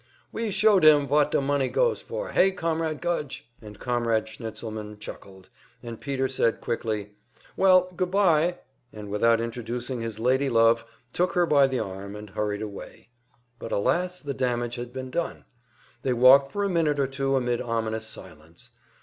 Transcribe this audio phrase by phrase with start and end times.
[0.31, 5.49] "We show dem vot de money goes for hey, Comrade Gudge!" And Comrade Schnitzelmann chuckled,
[5.83, 7.11] and Peter said, quickly,
[7.55, 8.57] "Well, good bye,"
[8.91, 10.83] and without introducing his lady love
[11.13, 13.09] took her by the arm and hurried away.
[13.59, 15.45] But alas, the damage had been done!
[16.01, 18.71] They walked for a minute or two amid ominous silence.